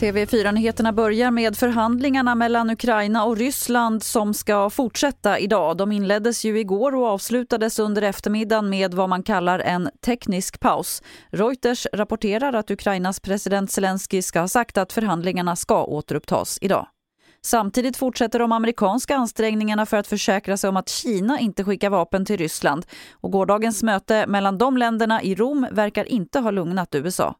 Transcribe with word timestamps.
TV4-nyheterna 0.00 0.92
börjar 0.92 1.30
med 1.30 1.56
förhandlingarna 1.56 2.34
mellan 2.34 2.70
Ukraina 2.70 3.24
och 3.24 3.36
Ryssland 3.36 4.02
som 4.02 4.34
ska 4.34 4.70
fortsätta 4.70 5.38
idag. 5.38 5.76
De 5.76 5.92
inleddes 5.92 6.44
ju 6.44 6.60
igår 6.60 6.94
och 6.94 7.06
avslutades 7.06 7.78
under 7.78 8.02
eftermiddagen 8.02 8.70
med 8.70 8.94
vad 8.94 9.08
man 9.08 9.22
kallar 9.22 9.58
en 9.58 9.90
teknisk 10.04 10.60
paus. 10.60 11.02
Reuters 11.30 11.86
rapporterar 11.92 12.52
att 12.52 12.70
Ukrainas 12.70 13.20
president 13.20 13.70
Zelensky 13.70 14.22
ska 14.22 14.40
ha 14.40 14.48
sagt 14.48 14.78
att 14.78 14.92
förhandlingarna 14.92 15.56
ska 15.56 15.84
återupptas 15.84 16.58
idag. 16.60 16.86
Samtidigt 17.42 17.96
fortsätter 17.96 18.38
de 18.38 18.52
amerikanska 18.52 19.16
ansträngningarna 19.16 19.86
för 19.86 19.96
att 19.96 20.06
försäkra 20.06 20.56
sig 20.56 20.70
om 20.70 20.76
att 20.76 20.88
Kina 20.88 21.40
inte 21.40 21.64
skickar 21.64 21.90
vapen 21.90 22.24
till 22.24 22.36
Ryssland. 22.36 22.86
Och 23.12 23.30
gårdagens 23.30 23.82
möte 23.82 24.26
mellan 24.26 24.58
de 24.58 24.76
länderna 24.76 25.22
i 25.22 25.34
Rom 25.34 25.66
verkar 25.72 26.04
inte 26.04 26.38
ha 26.40 26.50
lugnat 26.50 26.94
USA. 26.94 27.34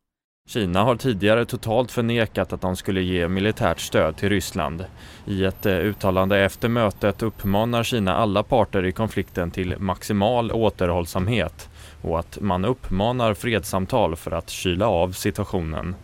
Kina 0.49 0.83
har 0.83 0.97
tidigare 0.97 1.45
totalt 1.45 1.93
förnekat 1.93 2.53
att 2.53 2.61
de 2.61 2.77
skulle 2.77 3.03
ge 3.03 3.29
militärt 3.29 3.81
stöd 3.81 4.17
till 4.17 4.29
Ryssland. 4.29 4.85
I 5.27 5.45
ett 5.45 5.67
eh, 5.67 5.73
uttalande 5.73 6.39
efter 6.39 6.69
mötet 6.69 7.23
uppmanar 7.23 7.83
Kina 7.83 8.15
alla 8.17 8.43
parter 8.43 8.85
i 8.85 8.93
konflikten 8.93 9.51
till 9.51 9.79
maximal 9.79 10.53
återhållsamhet 10.53 11.69
och 12.03 12.19
att 12.19 12.41
man 12.41 12.65
uppmanar 12.65 13.35
fredssamtal 13.35 14.17
för 14.17 14.31
att 14.31 14.51
kyla 14.51 14.89
av 14.89 15.13
situationen. 15.13 15.95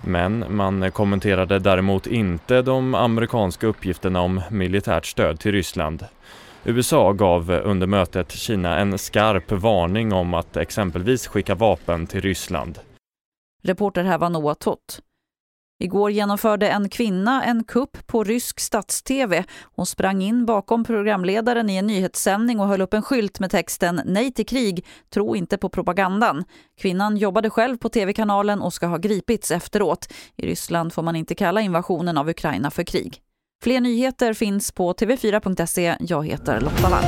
Men 0.00 0.56
man 0.56 0.90
kommenterade 0.90 1.58
däremot 1.58 2.06
inte 2.06 2.62
de 2.62 2.94
amerikanska 2.94 3.66
uppgifterna 3.66 4.20
om 4.20 4.40
militärt 4.50 5.06
stöd 5.06 5.40
till 5.40 5.52
Ryssland. 5.52 6.04
USA 6.64 7.12
gav 7.12 7.50
under 7.50 7.86
mötet 7.86 8.32
Kina 8.32 8.78
en 8.78 8.98
skarp 8.98 9.52
varning 9.52 10.12
om 10.12 10.34
att 10.34 10.56
exempelvis 10.56 11.26
skicka 11.26 11.54
vapen 11.54 12.06
till 12.06 12.20
Ryssland. 12.20 12.78
Reporter 13.62 14.04
här 14.04 14.18
var 14.18 14.30
Noah 14.30 14.54
Tott. 14.54 15.00
Igår 15.78 16.10
genomförde 16.10 16.68
en 16.68 16.88
kvinna 16.88 17.44
en 17.44 17.64
kupp 17.64 18.06
på 18.06 18.24
rysk 18.24 18.60
stats-tv. 18.60 19.44
Hon 19.62 19.86
sprang 19.86 20.22
in 20.22 20.46
bakom 20.46 20.84
programledaren 20.84 21.70
i 21.70 21.76
en 21.76 21.86
nyhetssändning 21.86 22.60
och 22.60 22.66
höll 22.66 22.80
upp 22.80 22.94
en 22.94 23.02
skylt 23.02 23.40
med 23.40 23.50
texten 23.50 24.00
“Nej 24.04 24.32
till 24.32 24.46
krig, 24.46 24.86
tro 25.14 25.36
inte 25.36 25.58
på 25.58 25.68
propagandan”. 25.68 26.44
Kvinnan 26.80 27.16
jobbade 27.16 27.50
själv 27.50 27.76
på 27.76 27.88
tv-kanalen 27.88 28.62
och 28.62 28.72
ska 28.72 28.86
ha 28.86 28.98
gripits 28.98 29.50
efteråt. 29.50 30.12
I 30.36 30.46
Ryssland 30.46 30.92
får 30.92 31.02
man 31.02 31.16
inte 31.16 31.34
kalla 31.34 31.60
invasionen 31.60 32.18
av 32.18 32.28
Ukraina 32.28 32.70
för 32.70 32.82
krig. 32.82 33.20
Fler 33.62 33.80
nyheter 33.80 34.34
finns 34.34 34.72
på 34.72 34.92
tv4.se. 34.92 35.96
Jag 36.00 36.26
heter 36.26 36.60
Lotta 36.60 36.90
Wall. 36.90 37.04